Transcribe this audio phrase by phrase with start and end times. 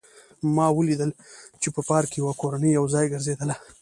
[0.55, 1.11] ما ولیدل
[1.61, 3.55] چې په پارک کې یوه کورنۍ یو ځای ګرځېدله